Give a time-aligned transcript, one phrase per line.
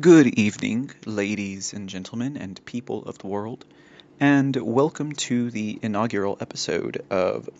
[0.00, 3.66] Good evening, ladies and gentlemen, and people of the world,
[4.18, 7.50] and welcome to the inaugural episode of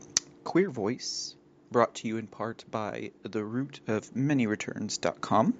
[0.42, 1.36] Queer Vox,
[1.70, 5.54] brought to you in part by the root of many returns.com.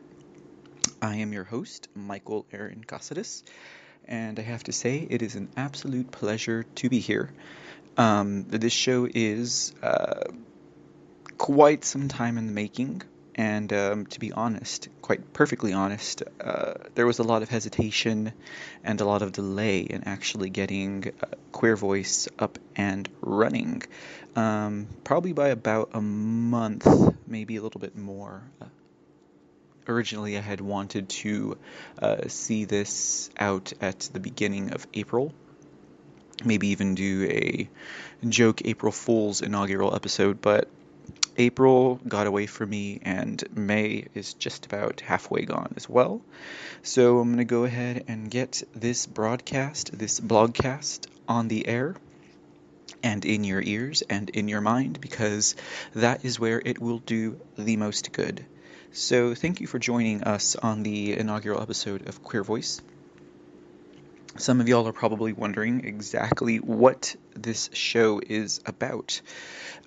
[1.03, 3.45] I am your host, Michael Aaron Cassidus,
[4.07, 7.31] and I have to say it is an absolute pleasure to be here.
[7.99, 10.25] Um, this show is uh,
[11.37, 13.03] quite some time in the making.
[13.37, 18.33] And um, to be honest, quite perfectly honest, uh, there was a lot of hesitation
[18.85, 23.83] and a lot of delay in actually getting uh, Queer Vox up and running.
[24.37, 26.87] Um, probably by about a month,
[27.27, 28.43] maybe a little bit more.
[28.61, 28.67] Uh,
[29.89, 31.59] originally, I had wanted to
[32.01, 35.33] uh, see this out at the beginning of April.
[36.45, 37.69] Maybe even do a
[38.29, 40.69] joke April Fool's inaugural episode, but
[41.37, 46.23] April got away from me, and May is just about halfway gone as well.
[46.83, 51.97] So I'm going to go ahead and get this broadcast, this blogcast, on the air
[53.03, 55.55] and in your ears and in your mind because
[55.95, 58.45] that is where it will do the most good.
[58.93, 62.81] So thank you for joining us on the inaugural episode of Queer Vox.
[64.37, 69.21] Some of y'all are probably wondering exactly what this show is about.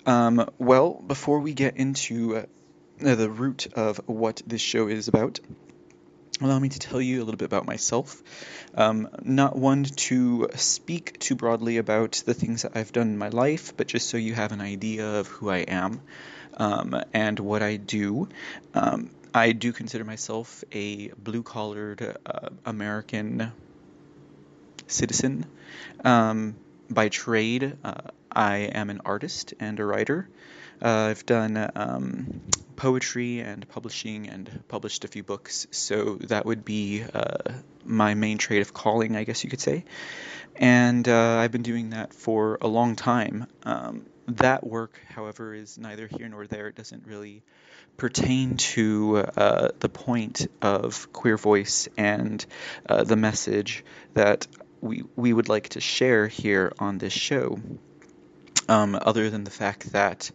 [0.06, 2.44] Um, well, before we get into uh,
[2.98, 5.40] the root of what this show is about,
[6.40, 8.22] allow me to tell you a little bit about myself.
[8.74, 13.28] Um, not one to speak too broadly about the things that I've done in my
[13.28, 16.00] life, but just so you have an idea of who I am
[16.56, 18.30] um, and what I do.
[18.72, 23.52] Um, I do consider myself a blue collared uh, American
[24.88, 25.46] citizen.
[26.04, 26.56] Um,
[26.90, 30.28] by trade, uh, I am an artist and a writer.
[30.80, 32.40] Uh, I've done um,
[32.76, 37.52] poetry and publishing and published a few books, so that would be uh,
[37.84, 39.84] my main trade of calling, I guess you could say.
[40.56, 43.46] And uh, I've been doing that for a long time.
[43.64, 46.68] Um, that work, however, is neither here nor there.
[46.68, 47.42] It doesn't really
[47.96, 52.44] pertain to uh, the point of queer Vox and
[52.88, 53.84] uh, the message
[54.14, 54.46] that
[54.80, 57.58] we we would like to share here on this show,
[58.68, 60.30] um, other than the fact that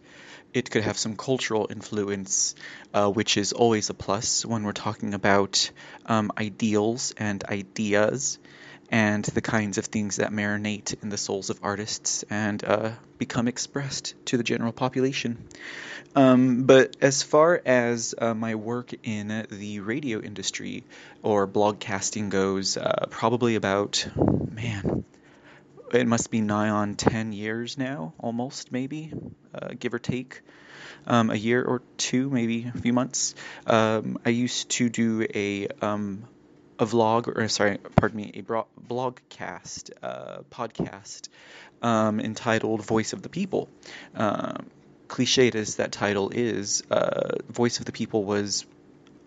[0.52, 2.54] it could have some cultural influence,
[2.94, 5.70] uh, which is always a plus when we're talking about
[6.06, 8.38] um, ideals and ideas
[8.90, 13.48] and the kinds of things that marinate in the souls of artists and uh, become
[13.48, 15.48] expressed to the general population.
[16.14, 20.84] Um, but as far as uh, my work in the radio industry
[21.22, 24.06] or blogcasting goes, uh, probably about,
[24.50, 25.04] man,
[25.92, 29.12] it must be nigh on 10 years now, almost maybe,
[29.54, 30.42] uh, give or take.
[31.06, 33.34] Um, a year or two, maybe a few months.
[33.66, 36.24] Um, I used to do a um,
[36.78, 41.28] a vlog, or sorry, pardon me, a blogcast, uh, podcast
[41.82, 43.68] um, entitled "Voice of the People."
[44.14, 44.54] Uh,
[45.08, 48.66] cliched as that title is, uh, "Voice of the People" was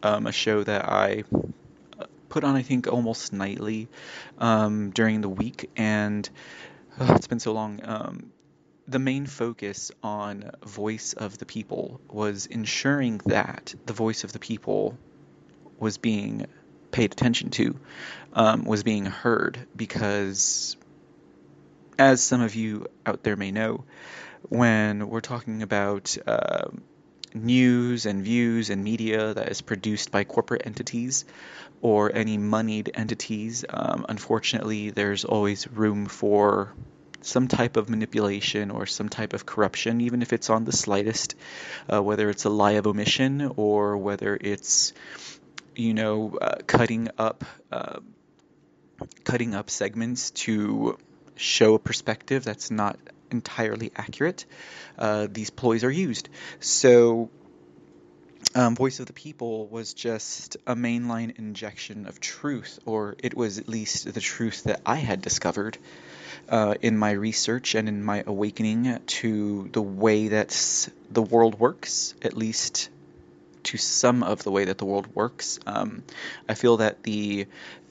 [0.04, 1.24] um, a show that I
[2.00, 3.88] uh, put on, I think, almost nightly
[4.38, 6.30] um, during the week, and
[7.00, 7.82] uh, it's been so long.
[7.84, 8.32] Um,
[8.88, 14.40] the main focus on voice of the people was ensuring that the voice of the
[14.40, 14.98] people
[15.78, 16.46] was being
[16.92, 17.78] paid attention to
[18.34, 20.78] um, was being heard because,
[22.00, 23.84] as some of you out there may know,
[24.50, 26.68] when we're talking about uh,
[27.34, 31.26] news and views and media that is produced by corporate entities
[31.82, 36.74] or any moneyed entities, um, unfortunately, there's always room for
[37.22, 41.36] some type of manipulation or some type of corruption, even if it's on the slightest,
[41.92, 44.94] uh, whether it's a lie of omission or whether it's
[45.78, 48.00] you know, uh, cutting up uh,
[49.24, 50.98] cutting up segments to
[51.36, 52.98] show a perspective that's not
[53.32, 54.46] entirely accurate.
[54.98, 56.30] Uh, these ploys are used.
[56.60, 57.30] So,
[58.56, 63.58] um, Voice of the People was just a mainline injection of truth, or it was
[63.58, 65.78] at least the truth that I had discovered
[66.50, 72.14] uh, in my research and in my awakening to the way that the world works,
[72.22, 72.90] at least
[73.64, 75.60] to some of the way that the world works.
[75.68, 76.04] Um,
[76.48, 77.48] I feel that the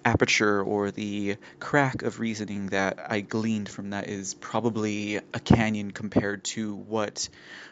[0.07, 5.91] aperture or the crack of reasoning that I gleaned from that is probably a canyon
[5.91, 7.29] compared to what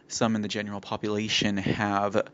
[0.09, 2.27] some in the general population have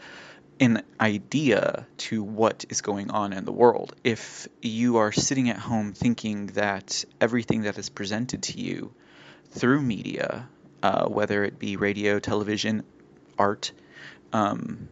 [0.59, 3.95] an idea to what is going on in the world.
[4.03, 8.93] If you are sitting at home thinking that everything that is presented to you
[9.51, 10.49] through media,
[10.83, 12.85] uh, whether it be radio, television,
[13.39, 13.73] art,
[14.33, 14.89] um,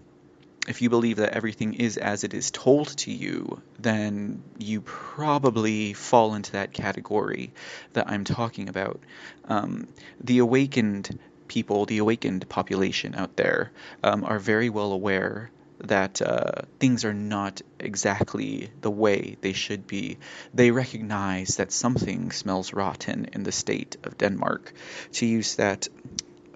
[0.69, 5.94] if you believe that everything is as it is told to you, then you probably
[5.94, 7.53] fall into that category
[7.94, 9.00] that I'm talking about.
[9.47, 9.88] Um,
[10.23, 11.19] the awakened
[11.49, 13.73] people, the awakened population out there,
[14.05, 15.50] um, are very well aware
[15.81, 20.19] that uh, things are not exactly the way they should be.
[20.53, 24.73] They recognize that something smells rotten in the state of Denmark,
[25.12, 25.88] to use that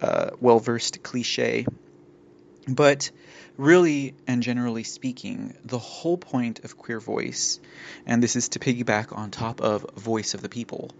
[0.02, 1.64] uh, well versed cliche.
[2.68, 3.10] But
[3.56, 7.60] really and generally speaking, the whole point of Queer Vox,
[8.06, 10.90] and this is to piggyback on top of Voice of the People,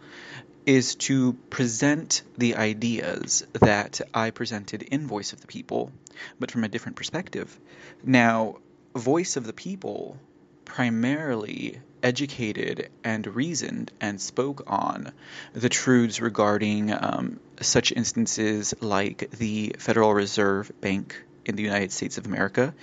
[0.64, 5.90] is to present the ideas that I presented in Voice of the People,
[6.38, 7.58] but from a different perspective.
[8.04, 8.56] Now,
[8.94, 10.18] Voice of the People
[10.64, 15.12] primarily educated and reasoned and spoke on
[15.52, 22.18] the truths regarding um, such instances like the Federal Reserve Bank in the United States
[22.18, 22.74] of America.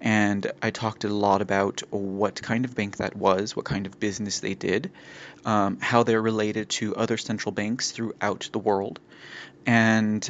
[0.00, 3.98] And I talked a lot about what kind of bank that was, what kind of
[3.98, 4.90] business they did,
[5.44, 9.00] um, how they're related to other central banks throughout the world.
[9.66, 10.28] And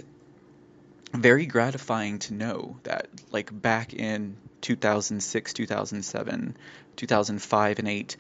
[1.13, 6.57] very gratifying to know that, like back in 2006, 2007,
[6.97, 8.17] 2005, and 8,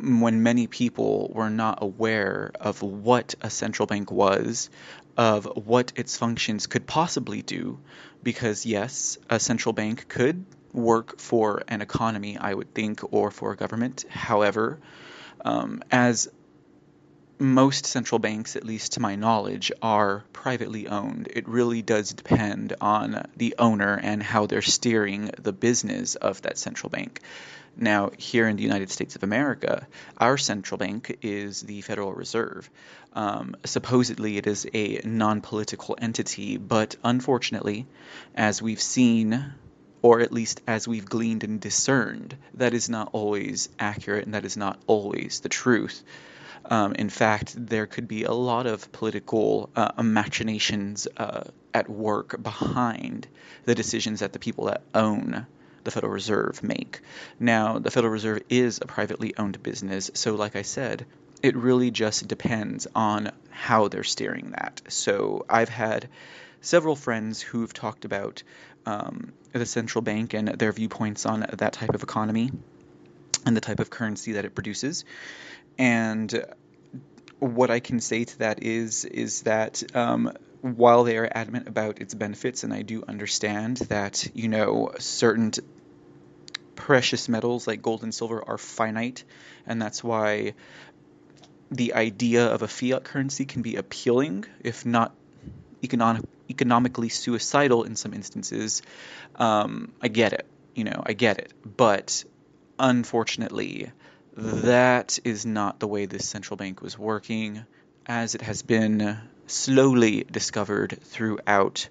[0.00, 4.70] when many people were not aware of what a central bank was,
[5.16, 7.78] of what its functions could possibly do,
[8.24, 13.52] because yes, a central bank could work for an economy, I would think, or for
[13.52, 14.04] a government.
[14.08, 14.80] However,
[15.44, 16.28] um, as
[17.38, 21.28] most central banks, at least to my knowledge, are privately owned.
[21.32, 26.58] It really does depend on the owner and how they're steering the business of that
[26.58, 27.20] central bank.
[27.76, 29.86] Now, here in the United States of America,
[30.16, 32.70] our central bank is the Federal Reserve.
[33.12, 37.86] Um, supposedly, it is a non political entity, but unfortunately,
[38.34, 39.52] as we've seen,
[40.02, 44.44] or at least as we've gleaned and discerned, that is not always accurate and that
[44.44, 46.04] is not always the truth.
[46.66, 51.44] Um, in fact, there could be a lot of political uh, machinations uh,
[51.74, 53.26] at work behind
[53.64, 55.46] the decisions that the people that own
[55.84, 57.00] the Federal Reserve make.
[57.38, 61.06] Now, the Federal Reserve is a privately owned business, so like I said,
[61.42, 64.80] it really just depends on how they're steering that.
[64.88, 66.08] So I've had
[66.62, 68.42] several friends who've talked about
[68.86, 72.50] um, the central bank and their viewpoints on that type of economy
[73.46, 75.04] and the type of currency that it produces.
[75.78, 76.44] And
[77.38, 80.32] what I can say to that is is that um,
[80.62, 85.52] while they are adamant about its benefits, and I do understand that you know certain
[86.76, 89.24] precious metals like gold and silver are finite,
[89.66, 90.54] and that's why
[91.70, 95.14] the idea of a fiat currency can be appealing, if not
[95.82, 98.82] economic, economically suicidal in some instances.
[99.36, 102.24] Um, I get it, you know, I get it, but
[102.78, 103.90] unfortunately,
[104.36, 107.64] that is not the way this central bank was working,
[108.06, 111.88] as it has been slowly discovered throughout.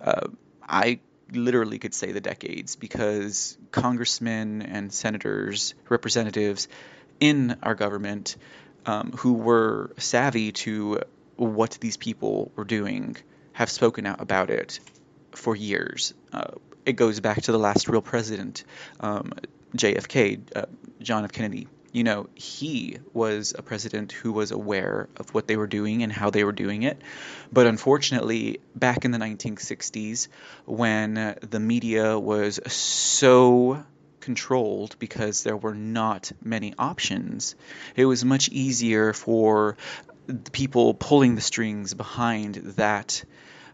[0.00, 0.28] Uh,
[0.62, 1.00] I
[1.32, 6.68] literally could say the decades because congressmen and senators, representatives
[7.20, 8.36] in our government
[8.84, 11.00] um, who were savvy to
[11.36, 13.16] what these people were doing
[13.52, 14.80] have spoken out about it
[15.32, 16.14] for years.
[16.32, 16.52] Uh,
[16.84, 18.64] it goes back to the last real president,
[19.00, 19.32] um,
[19.76, 20.66] JFK, uh,
[21.00, 21.32] John F.
[21.32, 26.02] Kennedy you know, he was a president who was aware of what they were doing
[26.02, 27.00] and how they were doing it.
[27.50, 30.28] But unfortunately, back in the 1960s,
[30.66, 33.82] when the media was so
[34.20, 37.54] controlled because there were not many options,
[37.94, 39.78] it was much easier for
[40.26, 43.24] the people pulling the strings behind that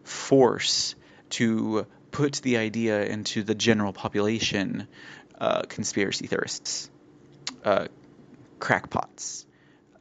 [0.04, 0.94] force
[1.30, 4.86] to put the idea into the general population
[5.40, 6.88] uh, conspiracy theorists.
[7.64, 7.88] Uh,
[8.62, 9.44] crackpots,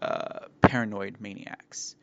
[0.04, 1.96] uh, paranoid maniacs.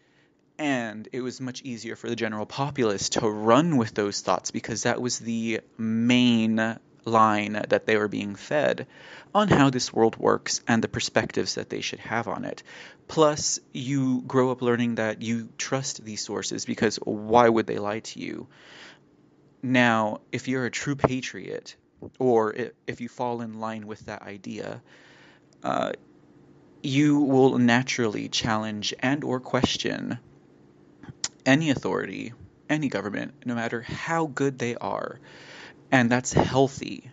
[0.58, 4.82] And it was much easier for the general populace to run with those thoughts because
[4.82, 8.88] that was the main line that they were being fed
[9.32, 12.64] on how this world works and the perspectives that they should have on it.
[13.06, 18.00] Plus, you grow up learning that you trust these sources because why would they lie
[18.00, 18.48] to you?
[19.62, 21.76] Now, if you're a true patriot,
[22.18, 22.52] or
[22.88, 24.82] if you fall in line with that idea,
[25.62, 25.92] uh,
[26.82, 30.18] you will naturally challenge and or question
[31.44, 32.32] any authority,
[32.68, 35.18] any government, no matter how good they are.
[35.90, 37.11] And that's healthy.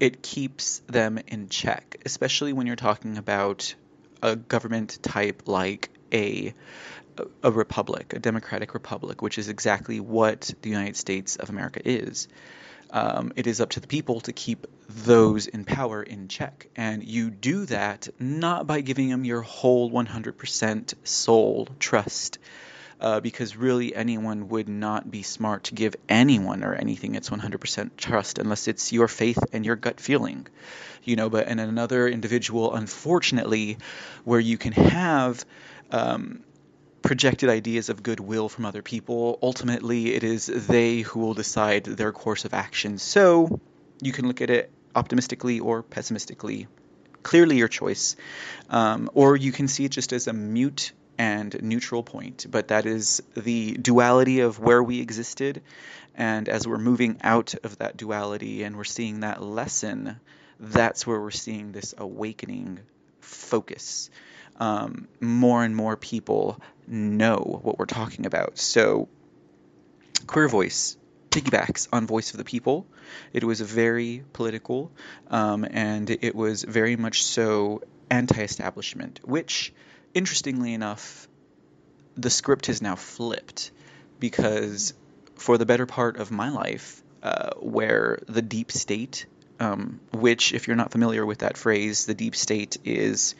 [0.00, 3.74] It keeps them in check, especially when you're talking about
[4.22, 6.52] a government type like a
[7.42, 12.28] a republic, a democratic republic, which is exactly what the United States of America is.
[12.90, 16.68] Um, it is up to the people to keep those in power in check.
[16.76, 22.38] And you do that not by giving them your whole 100% soul trust,
[23.00, 27.90] uh, because really anyone would not be smart to give anyone or anything its 100%
[27.96, 30.46] trust unless it's your faith and your gut feeling.
[31.04, 33.78] You know, but in another individual, unfortunately,
[34.24, 35.44] where you can have
[35.90, 36.42] um,
[37.06, 42.12] projected ideas of goodwill from other people, ultimately it is they who will decide their
[42.12, 42.98] course of action.
[42.98, 43.60] So
[44.00, 46.66] you can look at it optimistically or pessimistically.
[47.22, 48.16] Clearly, your choice.
[48.70, 52.86] Um, or you can see it just as a mute and neutral point, but that
[52.86, 55.62] is the duality of where we existed.
[56.14, 60.20] And as we're moving out of that duality and we're seeing that lesson,
[60.58, 62.80] that's where we're seeing this awakening
[63.20, 64.10] focus.
[64.58, 68.58] Um, more and more people know what we're talking about.
[68.58, 69.08] So,
[70.26, 70.96] Queer Vox
[71.30, 72.86] piggybacks on Voice of the People.
[73.32, 74.90] It was very political,
[75.30, 79.72] um, and it was very much so anti establishment, which
[80.14, 81.28] interestingly enough,
[82.16, 83.70] the script has now flipped
[84.18, 84.94] because
[85.34, 89.26] for the better part of my life, uh, where the deep state,
[89.60, 93.34] um, which, if you're not familiar with that phrase, the deep state is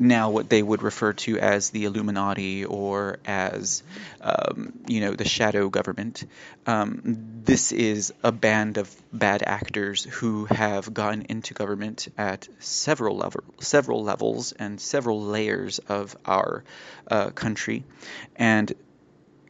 [0.00, 3.82] now what they would refer to as the Illuminati or as,
[4.22, 6.24] um, you know, the shadow government.
[6.66, 7.02] Um,
[7.44, 13.44] this is a band of bad actors who have gotten into government at several level,
[13.60, 16.64] several levels and several layers of our
[17.10, 17.84] uh, country,
[18.36, 18.72] and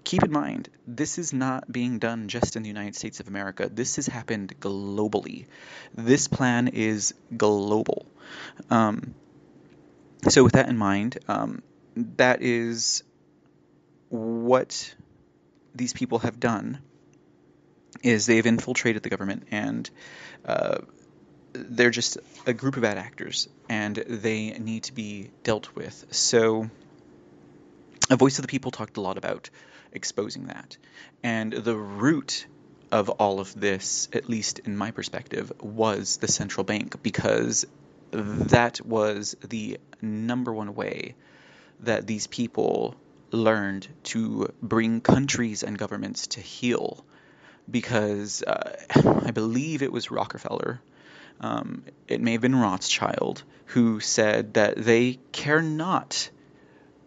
[0.02, 3.71] keep in mind, this is not being done just in the United States of America.
[3.73, 5.47] This has happened globally.
[5.95, 8.07] This plan is global.
[8.71, 9.14] Um,
[10.29, 11.62] so, with that in mind, um,
[11.97, 13.03] that is
[14.09, 14.95] what
[15.75, 16.81] these people have done
[18.03, 19.89] is they've infiltrated the government and
[20.45, 20.79] uh,
[21.53, 26.07] they're just a group of bad actors and they need to be dealt with.
[26.11, 26.71] So,
[28.11, 29.50] a voice of the people talked a lot about
[29.93, 30.77] exposing that.
[31.23, 32.47] And the root
[32.93, 37.67] of all of this, at least in my perspective, was the central bank because
[38.12, 41.14] that was the number one way
[41.81, 42.95] that these people
[43.31, 47.05] learned to bring countries and governments to heel.
[47.71, 48.76] Because uh,
[49.26, 50.81] I believe it was Rockefeller,
[51.40, 56.31] um, it may have been Rothschild, who said that they care not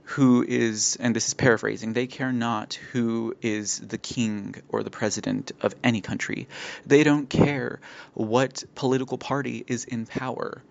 [0.05, 4.89] who is, and this is paraphrasing, they care not who is the king or the
[4.89, 6.47] president of any country.
[6.85, 7.79] They don't care
[8.13, 10.61] what political party is in power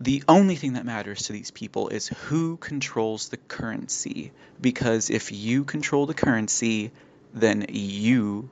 [0.00, 4.32] the only thing that matters to these people is who controls the currency.
[4.60, 6.92] Because if you control the currency,
[7.34, 8.50] then you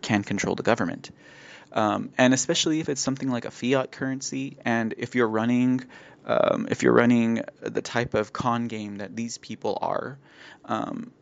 [0.00, 1.10] can control the government.
[1.72, 5.84] Um, and especially if it's something like a fiat currency, and if you're running,
[6.24, 10.18] um, if you're running the type of con game that these people are,
[10.64, 11.12] um,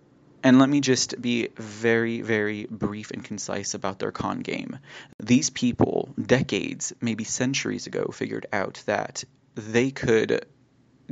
[0.43, 4.79] and let me just be very, very brief and concise about their con game.
[5.19, 9.25] These people, decades, maybe centuries ago, figured out that
[9.59, 10.47] they could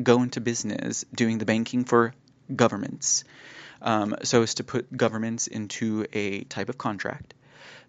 [0.00, 2.14] go into business doing the banking for
[2.54, 3.24] governments
[3.82, 7.34] um, so as to put governments into a type of contract.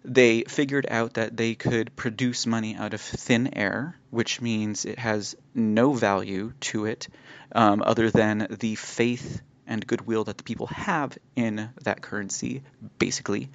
[0.04, 4.98] They figured out that they could produce money out of thin air, which means it
[4.98, 7.08] has no value to it
[7.52, 12.62] um, other than the faith and goodwill that the people have in that currency,
[12.98, 13.50] basically.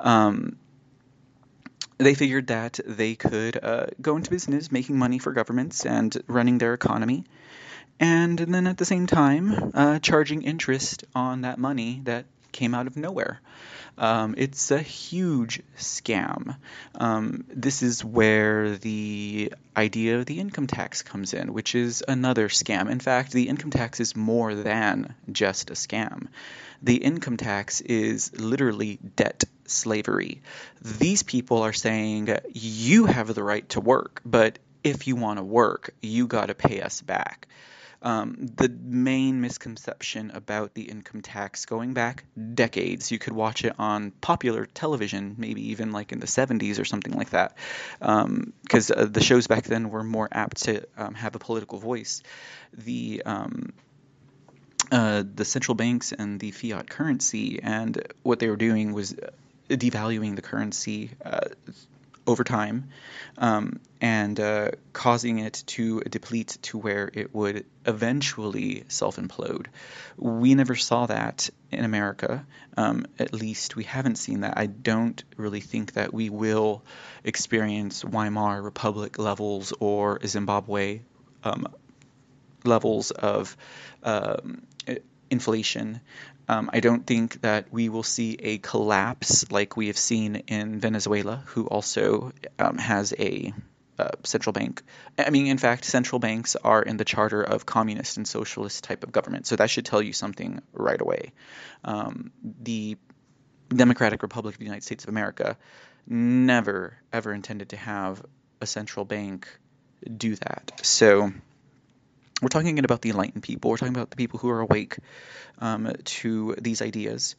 [0.00, 0.56] Um,
[1.98, 6.58] they figured that they could uh, go into business making money for governments and running
[6.58, 7.24] their economy,
[7.98, 12.26] and then at the same time uh, charging interest on that money that
[12.56, 13.40] came out of nowhere.
[13.98, 16.56] Um, it's a huge scam.
[16.94, 22.48] Um, this is where the idea of the income tax comes in, which is another
[22.48, 22.90] scam.
[22.90, 26.28] In fact, the income tax is more than just a scam.
[26.82, 30.42] The income tax is literally debt slavery.
[30.82, 35.44] These people are saying you have the right to work, but if you want to
[35.44, 37.48] work, you got to pay us back.
[38.06, 42.22] Um, the main misconception about the income tax going back
[42.54, 46.84] decades, you could watch it on popular television, maybe even like in the 70s or
[46.84, 47.56] something like that,
[47.98, 51.80] because um, uh, the shows back then were more apt to um, have a political
[51.80, 52.22] voice.
[52.74, 53.72] The um,
[54.92, 59.16] uh, the central banks and the fiat currency, and what they were doing was
[59.68, 61.40] devaluing the currency uh,
[62.26, 62.88] over time
[63.38, 69.66] um, and uh, causing it to deplete to where it would eventually self implode.
[70.16, 72.46] We never saw that in America.
[72.76, 74.54] Um, at least we haven't seen that.
[74.56, 76.82] I don't really think that we will
[77.24, 81.00] experience Weimar Republic levels or Zimbabwe
[81.44, 81.68] um,
[82.64, 83.56] levels of
[84.02, 84.62] um,
[85.30, 86.00] inflation.
[86.48, 90.78] Um, I don't think that we will see a collapse like we have seen in
[90.78, 93.52] Venezuela, who also um, has a
[93.98, 94.82] uh, central bank.
[95.18, 99.02] I mean, in fact, central banks are in the charter of communist and socialist type
[99.04, 101.32] of government, so that should tell you something right away.
[101.84, 102.30] Um,
[102.62, 102.96] the
[103.68, 105.56] Democratic Republic of the United States of America
[106.06, 108.24] never ever intended to have
[108.60, 109.48] a central bank
[110.16, 110.72] do that.
[110.82, 111.32] So
[112.42, 113.70] we're talking about the enlightened people.
[113.70, 114.98] We're talking about the people who are awake
[115.58, 117.34] um, to these ideas.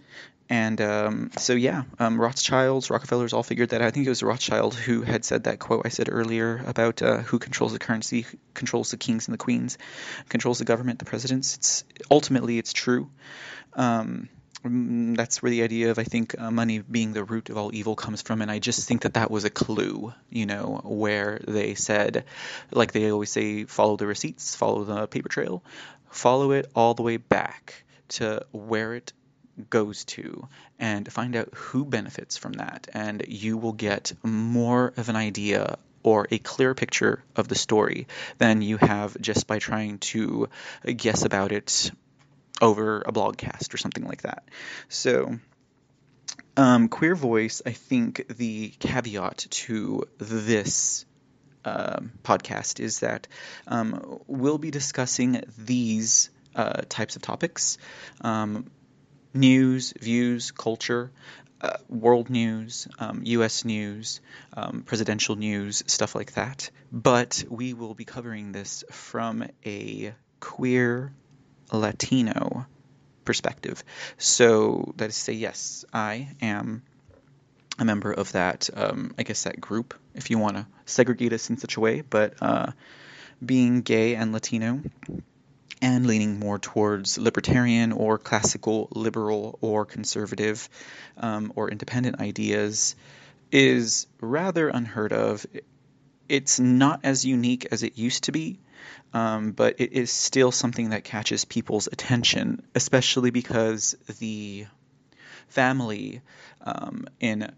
[0.49, 3.81] And um, so, yeah, um, Rothschilds, Rockefellers all figured that.
[3.81, 7.17] I think it was Rothschild who had said that quote I said earlier about uh,
[7.17, 9.77] who controls the currency, controls the kings and the queens,
[10.29, 11.57] controls the government, the presidents.
[11.57, 13.09] It's ultimately it's true.
[13.73, 14.29] Um,
[14.63, 17.95] that's where the idea of I think uh, money being the root of all evil
[17.95, 21.75] comes from, and I just think that that was a clue, you know, where they
[21.75, 22.25] said,
[22.71, 25.63] like they always say, follow the receipts, follow the paper trail,
[26.09, 29.13] follow it all the way back to where it
[29.69, 30.47] goes to
[30.79, 35.77] and find out who benefits from that and you will get more of an idea
[36.03, 40.47] or a clear picture of the story than you have just by trying to
[40.95, 41.91] guess about it
[42.61, 44.43] over a blogcast or something like that.
[44.89, 45.37] So,
[46.55, 51.05] um, Queer Vox, I think the caveat to this
[51.63, 53.27] uh, podcast is that
[53.67, 57.77] um, we'll be discussing these uh, types of topics
[58.21, 58.71] um,
[59.33, 61.11] news, views, culture.
[61.59, 63.65] Uh, world news, um, U.S.
[63.65, 64.21] news,
[64.53, 66.69] um, presidential news, stuff like that.
[66.91, 71.13] But we will be covering this from a queer
[71.71, 72.65] Latino
[73.25, 73.83] perspective.
[74.17, 76.83] So that is to say, yes, I am
[77.79, 81.50] a member of that, um, I guess, that group, if you want to segregate us
[81.50, 82.01] in such a way.
[82.01, 82.71] But uh,
[83.45, 84.81] being gay and Latino
[85.81, 90.69] and leaning more towards libertarian or classical liberal or conservative
[91.17, 92.95] um, or independent ideas
[93.51, 95.45] is rather unheard of.
[96.27, 98.60] It's not as unique as it used to be,
[99.13, 104.65] um, but it is still something that catches people's attention, especially because the
[105.47, 106.21] family
[106.62, 107.52] um, in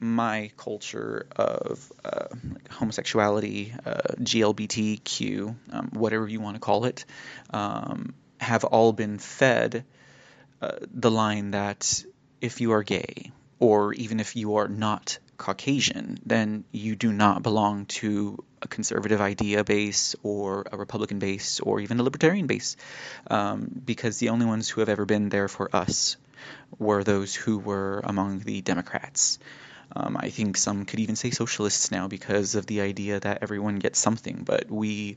[0.00, 2.28] my culture of uh,
[2.70, 7.04] homosexuality, uh, GLBTQ, um, whatever you want to call it,
[7.50, 9.84] um, have all been fed
[10.62, 12.04] uh, the line that
[12.40, 17.42] if you are gay, or even if you are not Caucasian, then you do not
[17.42, 22.76] belong to a conservative idea base or a Republican base or even a libertarian base,
[23.30, 26.16] um, because the only ones who have ever been there for us
[26.78, 29.38] were those who were among the Democrats.
[29.94, 33.76] Um, I think some could even say socialists now because of the idea that everyone
[33.76, 35.16] gets something, but we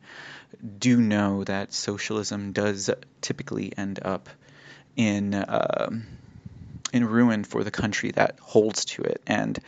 [0.80, 2.90] do know that socialism does
[3.22, 4.30] typically end up
[4.96, 5.90] in uh,
[6.94, 9.22] in ruin for the country that holds to it.
[9.28, 9.60] And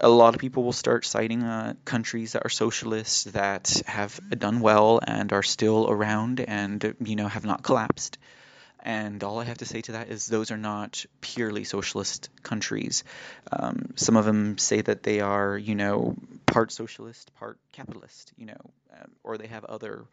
[0.00, 4.60] a lot of people will start citing uh, countries that are socialists that have done
[4.60, 8.18] well and are still around and you know have not collapsed.
[8.82, 13.04] And all I have to say to that is those are not purely socialist countries.
[13.52, 18.46] Um, some of them say that they are, you know, part socialist, part capitalist, you
[18.46, 20.06] know, um, or they have other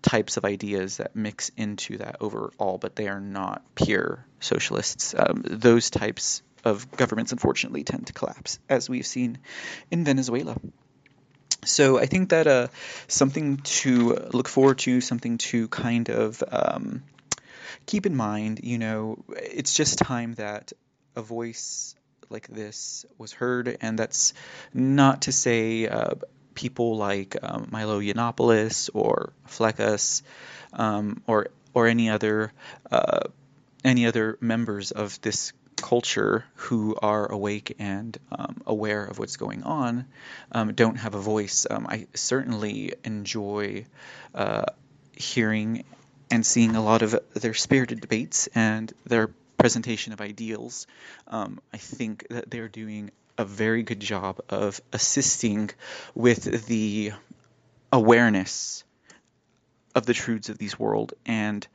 [0.00, 5.14] types of ideas that mix into that overall, but they are not pure socialists.
[5.16, 9.38] Um, those types of governments, unfortunately, tend to collapse, as we've seen
[9.90, 10.56] in Venezuela.
[11.64, 12.68] So I think that uh,
[13.06, 17.02] something to look forward to, something to kind of um,
[17.86, 18.60] keep in mind.
[18.64, 20.72] You know, it's just time that
[21.14, 21.94] a voice
[22.30, 24.34] like this was heard, and that's
[24.74, 26.14] not to say uh,
[26.54, 30.22] people like um, Milo Yiannopoulos or Fleccas
[30.72, 32.52] um, or or any other
[32.90, 33.20] uh,
[33.84, 39.62] any other members of this culture who are awake and um, aware of what's going
[39.64, 40.06] on
[40.52, 41.66] um, don't have a voice.
[41.68, 43.84] Um, I certainly enjoy
[44.34, 44.64] uh,
[45.16, 45.84] hearing
[46.30, 50.86] and seeing a lot of their spirited debates and their presentation of ideals.
[51.28, 55.70] Um, I think that they're doing a very good job of assisting
[56.14, 57.12] with the
[57.92, 58.84] awareness
[59.94, 61.66] of the truths of these world and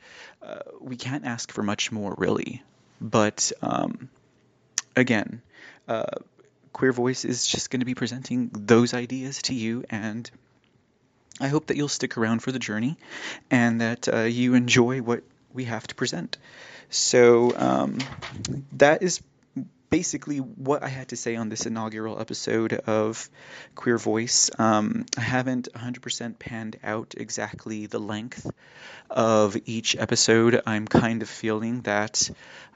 [0.42, 2.64] uh, we can't ask for much more really
[3.00, 4.10] but um,
[4.96, 5.42] again
[5.88, 6.04] uh,
[6.78, 10.30] Queer Vox is just going to be presenting those ideas to you, and
[11.42, 12.98] I hope that you'll stick around for the journey
[13.50, 16.38] and that uh, you enjoy what we have to present.
[16.92, 17.98] So um,
[18.74, 19.22] that is
[19.90, 23.30] basically what I had to say on this inaugural episode of
[23.76, 24.52] Queer Vox.
[24.60, 28.50] Um, I haven't 100% panned out exactly the length
[29.10, 30.62] of each episode.
[30.66, 32.30] I'm kind of feeling that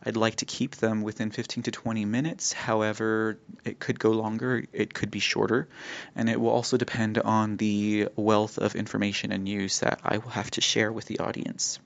[0.04, 2.54] I'd like to keep them within 15 to 20 minutes.
[2.54, 5.67] However, it could go longer, it could be shorter,
[6.15, 10.30] and it will also depend on the wealth of information and news that I will
[10.32, 11.80] have to share with the audience.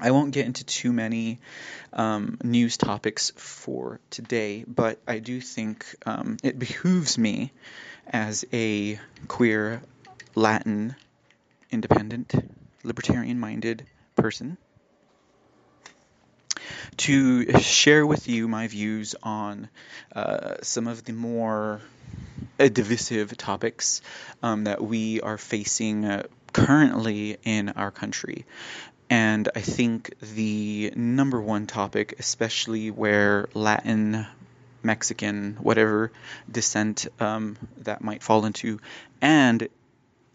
[0.00, 1.38] I won't get into too many
[1.92, 7.52] um, news topics for today, but I do think um, it behooves me
[8.06, 9.82] as a queer,
[10.34, 10.96] Latin,
[11.70, 12.34] independent,
[12.82, 14.56] libertarian minded person
[16.96, 19.68] to share with you my views on
[20.14, 21.80] uh, some of the more
[22.58, 24.02] divisive topics
[24.42, 28.44] um, that we are facing uh, currently in our country.
[29.12, 34.26] And I think the number one topic, especially where Latin,
[34.82, 36.12] Mexican, whatever
[36.50, 38.80] descent um, that might fall into,
[39.20, 39.68] and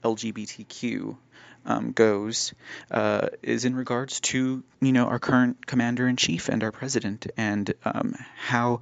[0.04, 1.18] LGBTQ
[1.66, 2.54] um, goes,
[2.92, 7.26] uh, is in regards to you know our current commander in chief and our president,
[7.36, 8.82] and um, how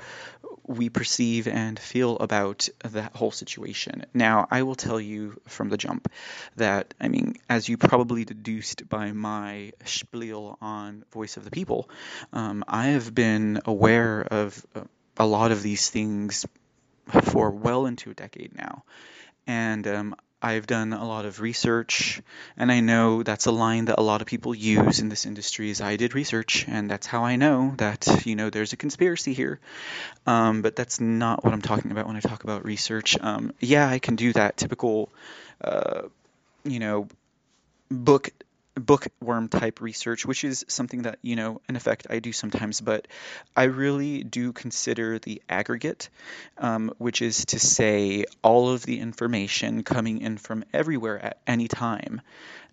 [0.67, 4.05] we perceive and feel about that whole situation.
[4.13, 6.11] Now, I will tell you from the jump
[6.55, 11.89] that, I mean, as you probably deduced by my spiel on Voice of the People,
[12.33, 14.81] um, I have been aware of uh,
[15.17, 16.45] a lot of these things
[17.23, 18.83] for well into a decade now.
[19.47, 22.21] And um, I've done a lot of research,
[22.57, 25.69] and I know that's a line that a lot of people use in this industry.
[25.69, 29.33] Is I did research, and that's how I know that you know there's a conspiracy
[29.33, 29.59] here.
[30.27, 33.17] Um, but that's not what I'm talking about when I talk about research.
[33.19, 35.09] Um, yeah, I can do that typical,
[35.63, 36.03] uh,
[36.63, 37.07] you know,
[37.89, 38.29] book
[38.75, 43.07] bookworm type research, which is something that, you know, in effect I do sometimes, but
[43.55, 46.09] I really do consider the aggregate,
[46.57, 51.67] um, which is to say all of the information coming in from everywhere at any
[51.67, 52.21] time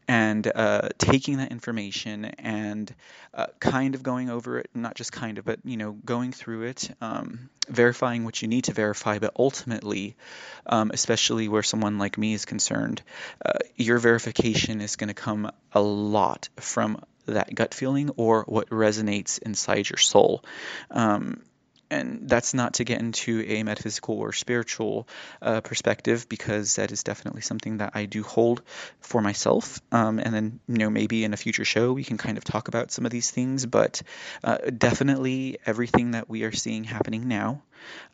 [0.08, 2.92] and uh, taking that information and
[3.34, 6.64] uh, kind of going over it, not just kind of, but you know, going through
[6.64, 10.16] it, um, verifying what you need to verify, but ultimately,
[10.66, 13.02] um, especially where someone like me is concerned,
[13.44, 18.68] uh, your verification is going to come a lot from that gut feeling or what
[18.70, 20.44] resonates inside your soul.
[20.90, 21.42] Um,
[21.92, 25.06] and that's not to get into a metaphysical or spiritual
[25.42, 28.62] uh, perspective because that is definitely something that I do hold
[29.00, 29.80] for myself.
[29.92, 32.68] Um, and then, you know, maybe in a future show we can kind of talk
[32.68, 34.02] about some of these things, but
[34.42, 37.62] uh, definitely everything that we are seeing happening now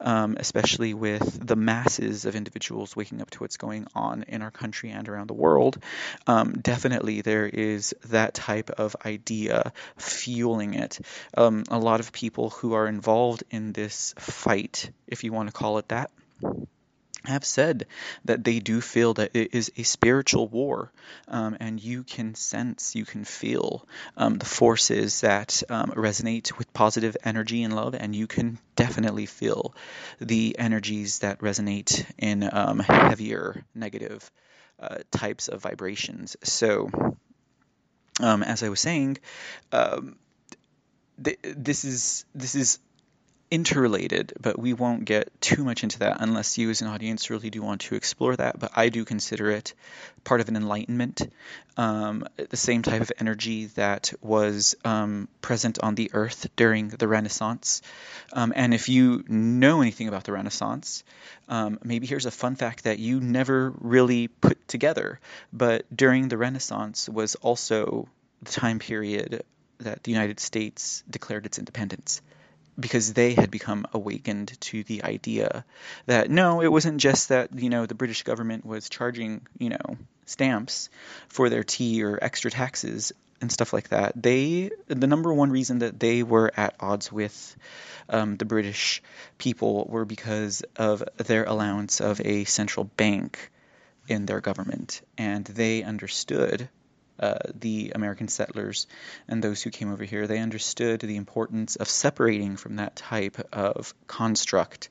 [0.01, 4.51] um, especially with the masses of individuals waking up to what's going on in our
[4.51, 5.83] country and around the world,
[6.27, 10.99] um, definitely there is that type of idea fueling it.
[11.37, 15.53] Um, a lot of people who are involved in this fight, if you want to
[15.53, 16.11] call it that,
[17.29, 17.87] have said
[18.25, 20.91] that they do feel that it is a spiritual war,
[21.29, 23.87] um, and you can sense, you can feel
[24.17, 29.27] um, the forces that um, resonate with positive energy and love, and you can definitely
[29.27, 29.75] feel
[30.21, 34.31] the energies that resonate in um, heavier negative
[34.81, 36.37] uh, types of vibrations.
[36.43, 36.89] So,
[38.21, 39.19] um, as I was saying,
[39.73, 40.17] um,
[41.23, 42.79] th- this is this is
[43.51, 47.51] interrelated, but we won't get too much into that unless you as an audience really
[47.51, 48.59] do want to explore that.
[48.59, 49.75] But I do consider it
[50.25, 51.23] part of an enlightenment,
[51.77, 57.09] um, the same type of energy that was um, present on the earth during the
[57.09, 57.81] Renaissance.
[58.33, 61.03] Um, and if you know anything about the Renaissance,
[61.49, 65.21] um, maybe here's a fun fact that you never really put together.
[65.53, 68.09] But during the Renaissance was also
[68.43, 69.43] the time period
[69.79, 72.21] that the United States declared its independence
[72.79, 75.65] because they had become awakened to the idea
[76.07, 79.97] that no, it wasn't just that you know the British government was charging you know
[80.27, 80.91] stamps
[81.29, 84.21] for their tea or extra taxes and stuff like that.
[84.21, 87.57] They the number one reason that they were at odds with
[88.09, 89.03] um, the British
[89.39, 93.51] people were because of their allowance of a central bank
[94.09, 96.69] in their government, and they understood
[97.21, 98.87] uh, the American settlers
[99.27, 103.39] and those who came over here, they understood the importance of separating from that type
[103.53, 104.89] of construct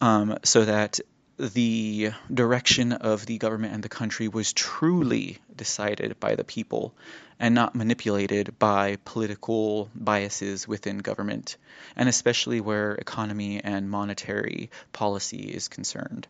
[0.00, 1.00] um, so that
[1.38, 6.94] the direction of the government and the country was truly decided by the people
[7.40, 11.56] and not manipulated by political biases within government,
[11.96, 16.26] and especially where economy and monetary policy is concerned.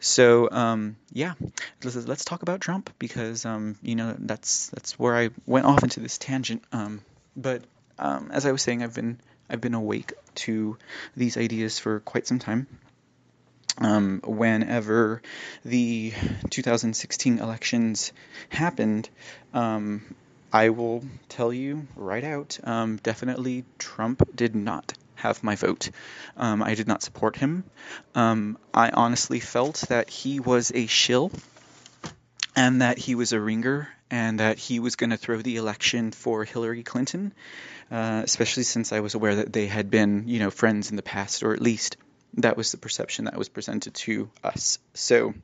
[0.00, 1.34] So um, yeah,
[1.82, 5.82] let's, let's, talk about Trump because um, you know that's that's where I went off
[5.82, 6.62] into this tangent.
[6.72, 7.02] Um,
[7.36, 7.62] but
[7.98, 10.76] um, as I was saying, I've been I've been awake to
[11.16, 12.66] these ideas for quite some time.
[13.78, 15.20] Um, whenever
[15.64, 16.12] the
[16.50, 18.12] 2016 elections
[18.48, 19.08] happened,
[19.52, 20.02] um,
[20.52, 25.90] I will tell you right out um, definitely Trump did not have my vote.
[26.36, 27.64] Um, I did not support him.
[28.14, 31.30] Um, I honestly felt that he was a shill
[32.54, 36.12] and that he was a ringer and that he was going to throw the election
[36.12, 37.32] for Hillary Clinton,
[37.90, 41.02] uh, especially since I was aware that they had been, you know, friends in the
[41.02, 41.96] past, or at least
[42.36, 44.78] that was the perception that was presented to us.
[44.94, 45.34] So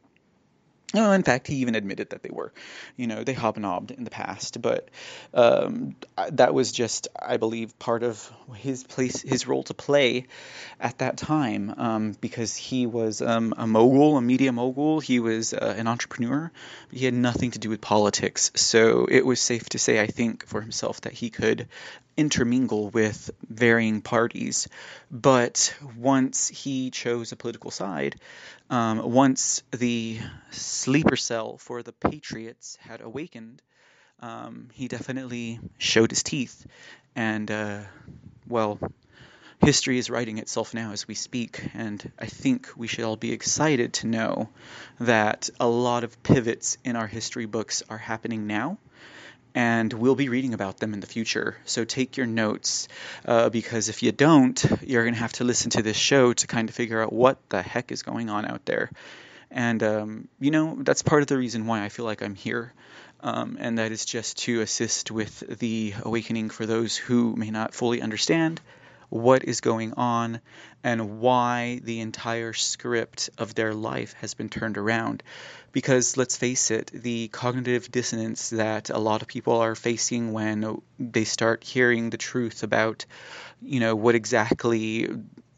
[0.94, 2.52] well, in fact, he even admitted that they were.
[2.96, 4.88] You know, they hobnobbed in the past, but
[5.32, 5.96] um,
[6.30, 10.26] that was just, I believe, part of his place, his role to play
[10.78, 15.00] at that time, um, because he was um, a mogul, a media mogul.
[15.00, 16.50] He was uh, an entrepreneur.
[16.90, 20.46] He had nothing to do with politics, so it was safe to say, I think,
[20.46, 21.68] for himself that he could
[22.16, 24.68] intermingle with varying parties.
[25.10, 28.16] But once he chose a political side,
[28.70, 30.18] um, once the
[30.50, 33.62] sleeper cell for the Patriots had awakened,
[34.20, 36.66] um, he definitely showed his teeth.
[37.14, 37.80] And, uh,
[38.48, 38.78] well,
[39.60, 41.62] history is writing itself now as we speak.
[41.74, 44.48] And I think we should all be excited to know
[45.00, 48.78] that a lot of pivots in our history books are happening now
[49.54, 51.56] and we'll be reading about them in the future.
[51.64, 52.88] So take your notes
[53.26, 56.46] uh, because if you don't, you're going to have to listen to this show to
[56.46, 58.90] kind of figure out what the heck is going on out there.
[59.50, 62.72] And, um, you know, that's part of the reason why I feel like I'm here.
[63.20, 67.74] Um, and that is just to assist with the awakening for those who may not
[67.74, 68.60] fully understand
[69.12, 70.40] what is going on
[70.82, 75.22] and why the entire script of their life has been turned around.
[75.70, 80.80] Because let's face it, the cognitive dissonance that a lot of people are facing when
[80.98, 83.04] they start hearing the truth about,
[83.60, 85.10] you know, what exactly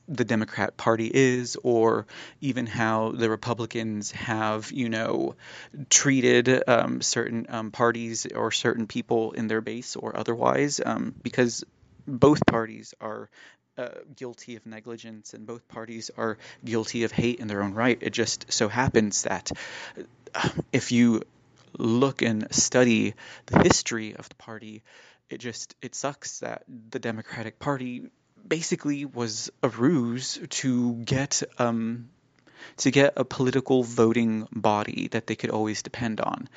[0.09, 2.07] the Democrat Party is, or
[2.40, 5.37] even how the Republicans have, you know,
[5.88, 11.64] treated um, certain um, parties or certain people in their base or otherwise, um, because
[12.07, 13.29] both parties are
[13.77, 17.99] uh, guilty of negligence and both parties are guilty of hate in their own right.
[18.01, 19.51] It just so happens that
[20.35, 21.23] uh, if you
[21.77, 23.14] look and study
[23.47, 24.83] the history of the party,
[25.29, 28.11] it just it sucks that the Democratic Party
[28.47, 32.11] basically was a ruse to get um,
[32.79, 36.48] to get a political voting body that they could always depend on.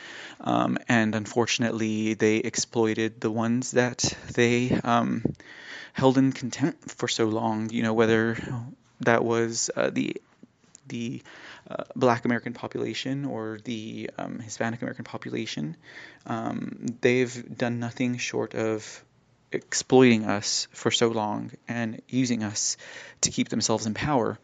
[0.42, 5.24] Um, and unfortunately, they exploited the ones that they um,
[5.94, 7.70] held in contempt for so long.
[7.70, 8.38] You know, whether
[9.02, 10.22] that was uh, the
[10.88, 11.22] the
[11.70, 15.76] uh, Black American population or the um, Hispanic American population,
[16.26, 19.04] um, they've done nothing short of
[19.52, 22.78] exploiting us for so long and using us
[23.22, 24.38] to keep themselves in power,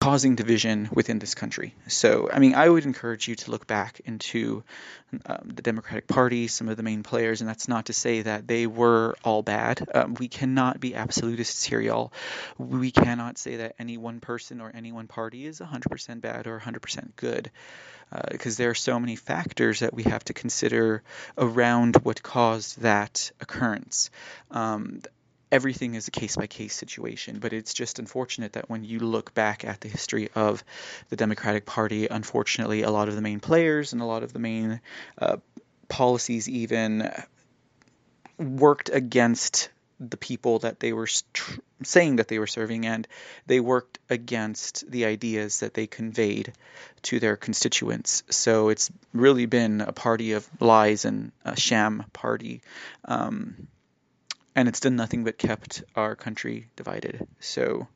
[0.00, 1.74] causing division within this country.
[1.88, 4.62] So, I mean, I would encourage you to look back into
[5.26, 8.46] um, the Democratic Party, some of the main players, and that's not to say that
[8.46, 9.86] they were all bad.
[9.94, 12.12] Um, we cannot be absolutists here, y'all.
[12.56, 16.60] We cannot say that any one person or any one party is 100% bad or
[16.60, 17.50] 100% good
[18.30, 21.02] because uh, there are so many factors that we have to consider
[21.36, 24.10] around what caused that occurrence.
[24.50, 25.02] Um,
[25.50, 29.34] everything is a case by case situation, but it's just unfortunate that when you look
[29.34, 30.62] back at the history of
[31.08, 34.38] the Democratic Party, unfortunately, a lot of the main players and a lot of the
[34.38, 34.80] main
[35.18, 35.36] uh,
[35.88, 37.10] policies even
[38.38, 43.06] worked against the people that they were tr- saying that they were serving, and
[43.46, 46.52] they worked against the ideas that they conveyed
[47.02, 48.22] to their constituents.
[48.30, 52.62] So it's really been a party of lies and a sham party.
[53.04, 53.68] Um,
[54.58, 57.28] and it's done nothing but kept our country divided.
[57.38, 57.86] So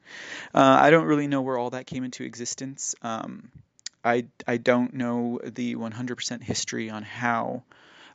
[0.54, 2.94] uh, I don't really know where all that came into existence.
[3.02, 3.50] Um,
[4.04, 7.64] I, I don't know the 100% history on how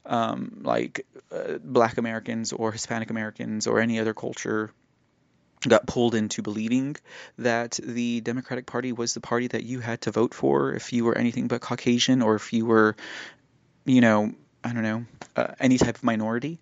[0.08, 4.72] um, like uh, black Americans or Hispanic Americans or any other culture
[5.68, 6.96] got pulled into believing
[7.38, 11.04] that the Democratic Party was the party that you had to vote for if you
[11.04, 12.96] were anything but Caucasian or if you were,
[13.86, 16.60] you know, I don't know, uh, any type of minority.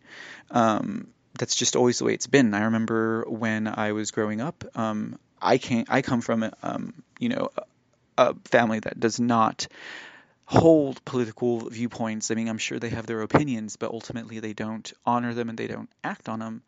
[0.51, 2.53] Um, that's just always the way it's been.
[2.53, 7.29] I remember when I was growing up, um, I came, I come from, um, you
[7.29, 7.49] know,
[8.17, 9.67] a family that does not
[10.45, 12.29] hold political viewpoints.
[12.31, 15.57] I mean, I'm sure they have their opinions, but ultimately they don't honor them and
[15.57, 16.61] they don't act on them.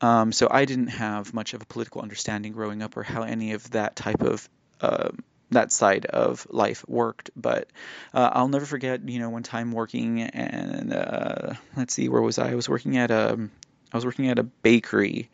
[0.00, 3.52] Um, so I didn't have much of a political understanding growing up or how any
[3.52, 4.48] of that type of
[4.80, 5.10] uh,
[5.50, 7.30] that side of life worked.
[7.36, 7.68] But
[8.12, 12.38] uh, I'll never forget, you know, one time working and uh, let's see, where was
[12.38, 12.50] I?
[12.50, 13.48] I was working at a
[13.92, 15.30] I was working at a bakery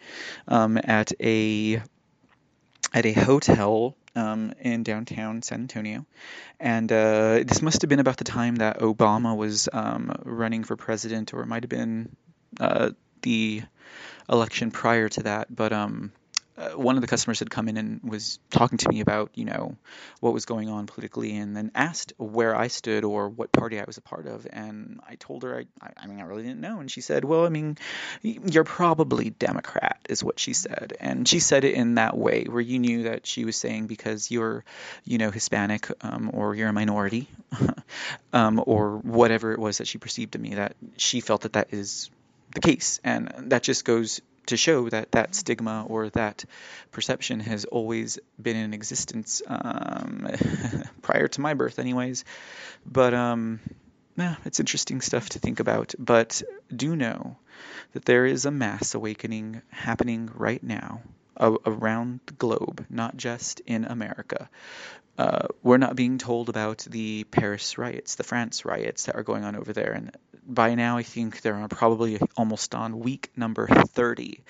[0.47, 1.83] um, at a
[2.93, 6.07] at a hotel um, in downtown San Antonio,
[6.59, 10.77] and uh, this must have been about the time that Obama was um, running for
[10.77, 12.15] president, or it might have been
[12.59, 12.91] uh,
[13.23, 13.63] the
[14.29, 15.55] election prior to that.
[15.55, 16.13] But um,
[16.61, 19.47] uh, one of the customers had come in and was talking to me about, you
[19.47, 19.77] know,
[20.21, 23.85] what was going on politically, and then asked where I stood or what party I
[23.87, 24.47] was a part of.
[24.51, 26.81] And I told her, I, I mean, I really didn't know.
[26.81, 27.79] And she said, well, I mean,
[28.23, 30.95] you're probably Democrat, is what she said.
[31.01, 34.31] And she said it in that way, where you knew that she was saying because
[34.31, 34.65] you're,
[35.05, 37.27] you know, Hispanic um, or you're a minority
[38.35, 41.73] um, or whatever it was that she perceived of me, that she felt that that
[41.73, 42.11] is
[42.55, 43.01] the case.
[43.03, 46.45] And that just goes to show that that stigma or that
[46.91, 50.27] perception has always been in existence um,
[51.03, 52.25] prior to my birth, anyways.
[52.85, 53.61] But um,
[54.17, 55.95] yeah, it's interesting stuff to think about.
[55.99, 56.43] But
[56.75, 57.37] do know
[57.93, 61.03] that there is a mass awakening happening right now
[61.41, 64.49] around the globe, not just in America.
[65.17, 69.45] Uh, we're not being told about the Paris riots, the France riots that are going
[69.45, 70.17] on over there, and
[70.55, 74.41] by now I think they're probably almost on week number 30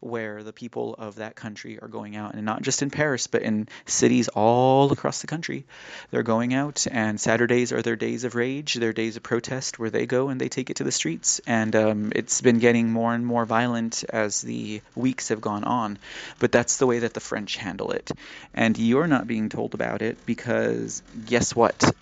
[0.00, 3.42] where the people of that country are going out and not just in Paris but
[3.42, 5.64] in cities all across the country.
[6.10, 9.90] They're going out and Saturdays are their days of rage their days of protest where
[9.90, 11.40] they go and they take it to the streets.
[11.46, 15.98] And um, it's been getting more and more violent as the weeks have gone on.
[16.38, 18.10] But that's the way that the French handle it.
[18.54, 21.92] And you're not being told about it because guess what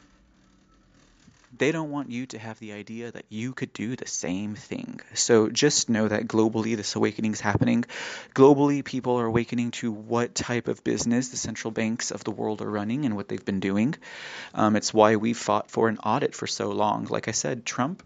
[1.58, 5.00] they don't want you to have the idea that you could do the same thing.
[5.14, 7.84] So just know that globally this awakening is happening.
[8.34, 12.62] Globally, people are awakening to what type of business the central banks of the world
[12.62, 13.94] are running and what they've been doing.
[14.54, 17.06] Um, it's why we've fought for an audit for so long.
[17.06, 18.02] Like I said, Trump,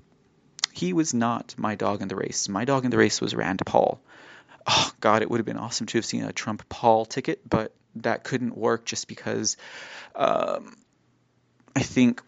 [0.73, 2.49] he was not my dog in the race.
[2.49, 4.01] My dog in the race was Rand Paul.
[4.67, 7.75] Oh, God, it would have been awesome to have seen a Trump Paul ticket, but
[7.97, 9.57] that couldn't work just because
[10.15, 10.77] um,
[11.75, 12.23] I think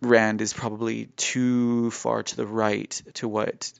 [0.00, 3.72] Rand is probably too far to the right to what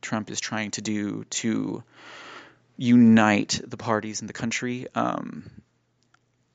[0.00, 1.82] Trump is trying to do to
[2.76, 4.86] unite the parties in the country.
[4.94, 5.50] Um,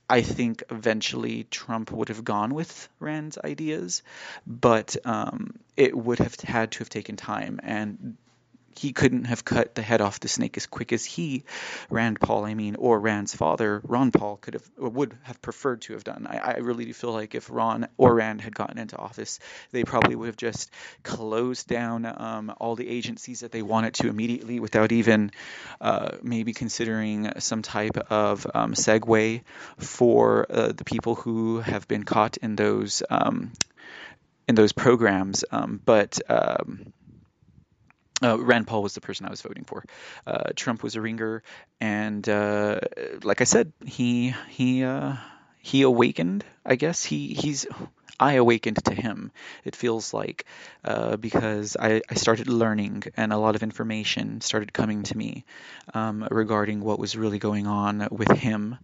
[0.09, 4.03] I think eventually Trump would have gone with Rand's ideas,
[4.45, 7.59] but um, it would have had to have taken time.
[7.63, 8.17] And
[8.79, 11.43] he couldn't have cut the head off the snake as quick as he,
[11.89, 15.93] Rand Paul, I mean, or Rand's father, Ron Paul, could have would have preferred to
[15.93, 16.27] have done.
[16.29, 19.39] I, I really do feel like if Ron or Rand had gotten into office,
[19.71, 20.71] they probably would have just
[21.03, 25.31] closed down um, all the agencies that they wanted to immediately without even
[25.81, 29.41] uh, maybe considering some type of um, segue
[29.77, 33.51] for uh, the people who have been caught in those um,
[34.47, 35.43] in those programs.
[35.51, 36.93] Um, but um,
[38.23, 39.83] uh, Rand Paul was the person I was voting for.
[40.25, 41.43] Uh, Trump was a ringer,
[41.79, 42.79] and uh,
[43.23, 45.15] like I said, he he uh,
[45.59, 46.45] he awakened.
[46.65, 47.65] I guess he he's.
[48.19, 49.31] I awakened to him.
[49.65, 50.45] It feels like
[50.85, 55.45] uh, because I, I started learning and a lot of information started coming to me
[55.93, 58.77] um, regarding what was really going on with him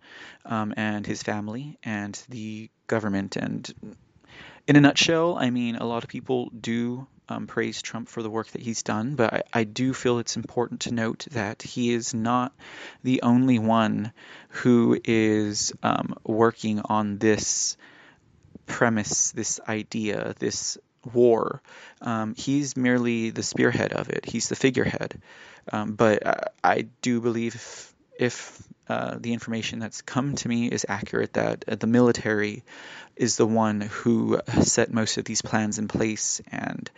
[0.46, 3.36] um, and his family and the government.
[3.36, 3.72] And
[4.70, 8.30] in a nutshell, I mean, a lot of people do um, praise Trump for the
[8.30, 11.92] work that he's done, but I, I, do feel it's important to note that he
[11.92, 12.54] is not
[13.04, 14.14] the only one
[14.50, 17.78] who is um, working on this
[18.68, 20.78] premise, this idea, this
[21.14, 21.64] war.
[22.02, 25.20] Um, he's merely the spearhead of it, he's the figurehead.
[25.72, 30.68] Um, but I, I, do believe if, if uh, the information that's come to me
[30.68, 32.64] is accurate, that uh, the military
[33.16, 36.90] is the one who set most of these plans in place and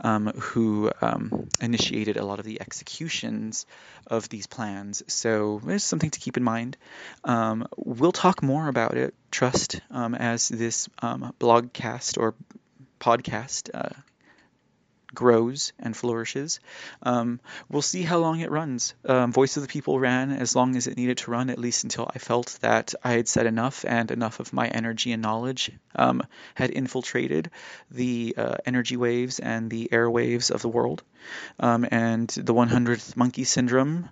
[0.00, 3.66] um, who um, initiated a lot of the executions
[4.06, 5.02] of these plans.
[5.06, 6.76] So there's something to keep in mind.
[7.24, 12.34] Um, we'll talk more about it, trust, um, as this um, blogcast or
[12.98, 13.90] podcast uh,
[15.14, 16.60] grows and flourishes.
[17.02, 18.94] Um, we'll see how long it runs.
[19.04, 21.84] Um, Voice of the People ran as long as it needed to run, at least
[21.84, 25.70] until I felt that I had said enough and enough of my energy and knowledge
[25.94, 26.22] um,
[26.54, 27.50] had infiltrated
[27.90, 31.02] the uh, energy waves and the airwaves of the world.
[31.58, 34.08] Um, and the 100th monkey syndrome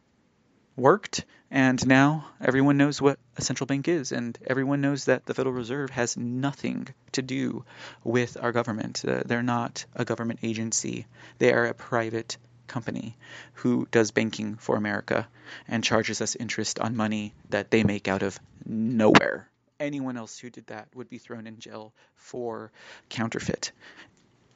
[0.77, 5.35] worked, and now everyone knows what a central bank is, and everyone knows that the
[5.35, 7.65] Federal Reserve has nothing to do
[8.03, 9.05] with our government.
[9.07, 11.07] Uh, they're not a government agency,
[11.39, 13.17] they are a private company
[13.55, 15.29] who does banking for America
[15.69, 19.49] and charges us interest on money that they make out of nowhere.
[19.79, 22.73] Anyone else who did that would be thrown in jail for
[23.09, 23.73] counterfeit.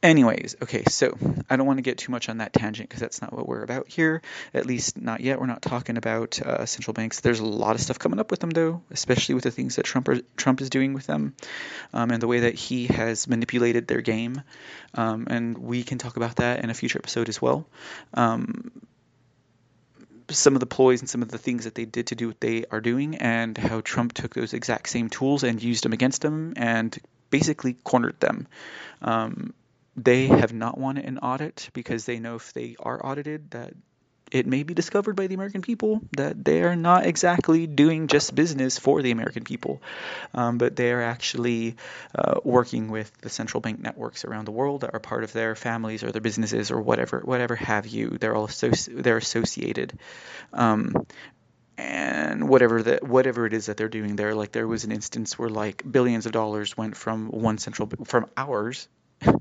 [0.01, 1.17] Anyways, okay, so
[1.49, 3.63] I don't want to get too much on that tangent because that's not what we're
[3.63, 4.21] about here.
[4.53, 5.41] At least not yet.
[5.41, 7.19] We're not talking about uh, central banks.
[7.19, 9.83] There's a lot of stuff coming up with them, though, especially with the things that
[9.83, 11.35] Trump are, Trump is doing with them,
[11.93, 14.41] um, and the way that he has manipulated their game.
[14.93, 17.67] Um, and we can talk about that in a future episode as well.
[18.13, 18.71] Um,
[20.29, 22.39] some of the ploys and some of the things that they did to do what
[22.39, 26.21] they are doing, and how Trump took those exact same tools and used them against
[26.21, 26.97] them and
[27.29, 28.47] basically cornered them.
[29.01, 29.53] Um,
[29.95, 33.73] they have not wanted an audit because they know if they are audited that
[34.31, 38.35] it may be discovered by the American people that they are not exactly doing just
[38.35, 39.81] business for the American people,
[40.33, 41.75] um, but they are actually
[42.13, 45.55] uh, working with the central bank networks around the world that are part of their
[45.55, 48.17] families or their businesses or whatever, whatever have you.
[48.19, 49.97] They're all associ- they're associated.
[50.53, 50.93] Um,
[51.77, 55.39] and whatever that whatever it is that they're doing there like there was an instance
[55.39, 58.89] where like billions of dollars went from one central from ours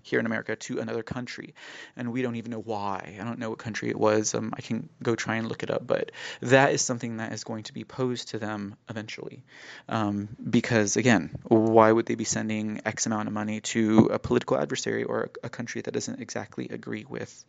[0.02, 1.54] here in America to another country,
[1.96, 3.16] and we don't even know why.
[3.20, 4.34] I don't know what country it was.
[4.34, 7.44] Um, I can go try and look it up, but that is something that is
[7.44, 9.44] going to be posed to them eventually.
[9.88, 14.58] Um, because again, why would they be sending X amount of money to a political
[14.58, 17.44] adversary or a, country that doesn't exactly agree with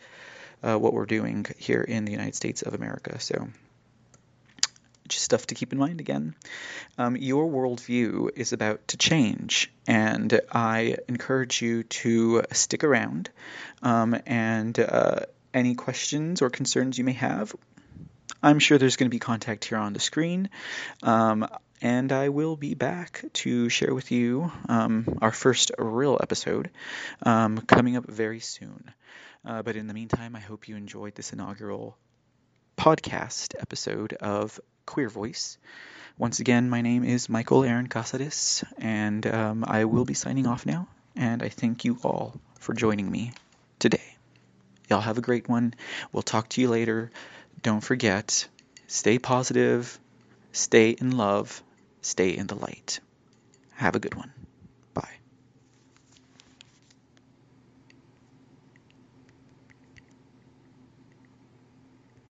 [0.63, 3.19] uh, what we're doing here in the United States of America?
[3.19, 3.49] So
[5.09, 6.35] just stuff to keep in mind again.
[6.97, 13.29] Um, your worldview is about to change, and I encourage you to stick around.
[13.81, 15.21] Um, and uh,
[15.53, 17.55] any questions or concerns you may have,
[18.41, 20.49] I'm sure there's going to be contact here on the screen.
[21.03, 21.47] Um,
[21.81, 26.69] and I will be back to share with you um, our first real episode
[27.23, 28.91] um, coming up very soon.
[29.45, 31.97] Uh, but in the meantime, I hope you enjoyed this inaugural
[32.77, 35.59] podcast episode of Queer Vox.
[36.17, 40.65] Once again, my name is Michael Aaron Casares, and um, I will be signing off
[40.65, 40.87] now.
[41.15, 43.33] And I thank you all for joining me
[43.77, 44.17] today.
[44.89, 45.75] Y'all have a great one.
[46.11, 47.11] We'll talk to you later.
[47.61, 48.47] Don't forget,
[48.87, 49.99] stay positive,
[50.53, 51.61] stay in love,
[52.01, 52.99] stay in the light.
[53.75, 54.33] Have a good one.